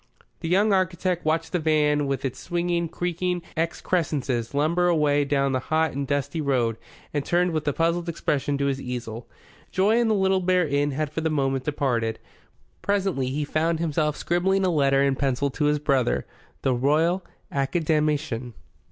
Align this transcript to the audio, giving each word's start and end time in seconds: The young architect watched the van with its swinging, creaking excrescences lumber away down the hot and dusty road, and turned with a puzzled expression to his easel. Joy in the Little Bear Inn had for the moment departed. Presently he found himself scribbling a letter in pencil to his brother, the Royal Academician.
The 0.39 0.49
young 0.49 0.73
architect 0.73 1.25
watched 1.25 1.51
the 1.51 1.59
van 1.59 2.07
with 2.07 2.25
its 2.25 2.39
swinging, 2.39 2.89
creaking 2.89 3.43
excrescences 3.55 4.55
lumber 4.55 4.87
away 4.87 5.23
down 5.25 5.51
the 5.51 5.59
hot 5.59 5.91
and 5.91 6.07
dusty 6.07 6.41
road, 6.41 6.77
and 7.13 7.23
turned 7.23 7.51
with 7.51 7.67
a 7.67 7.71
puzzled 7.71 8.09
expression 8.09 8.57
to 8.57 8.65
his 8.65 8.81
easel. 8.81 9.29
Joy 9.69 9.97
in 9.99 10.07
the 10.07 10.15
Little 10.15 10.39
Bear 10.39 10.67
Inn 10.67 10.89
had 10.89 11.11
for 11.11 11.21
the 11.21 11.29
moment 11.29 11.65
departed. 11.65 12.17
Presently 12.81 13.27
he 13.27 13.45
found 13.45 13.79
himself 13.79 14.17
scribbling 14.17 14.65
a 14.65 14.71
letter 14.71 15.03
in 15.03 15.15
pencil 15.15 15.51
to 15.51 15.65
his 15.65 15.77
brother, 15.77 16.25
the 16.63 16.73
Royal 16.73 17.23
Academician. 17.51 18.55